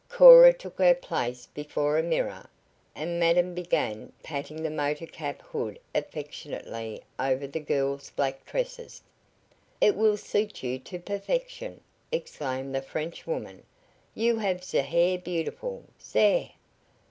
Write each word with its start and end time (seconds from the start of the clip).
Cora 0.09 0.51
took 0.51 0.79
her 0.79 0.95
place 0.95 1.45
before 1.45 1.95
a 1.95 2.01
mirror, 2.01 2.49
and 2.95 3.19
madam 3.19 3.53
began 3.53 4.11
patting 4.23 4.63
the 4.63 4.71
motor 4.71 5.05
cap 5.05 5.43
hood 5.43 5.77
affectionately 5.93 7.03
over 7.19 7.45
the 7.45 7.59
girl's 7.59 8.09
black 8.09 8.43
tresses. 8.43 9.03
"It 9.79 9.95
will 9.95 10.17
suit 10.17 10.63
you 10.63 10.79
to 10.79 10.97
perfection!" 10.97 11.81
exclaimed 12.11 12.73
the 12.73 12.81
French 12.81 13.27
woman. 13.27 13.61
"You 14.15 14.37
have 14.37 14.63
ze 14.63 14.79
hair 14.79 15.19
beautiful. 15.19 15.83
Zere!" 16.01 16.49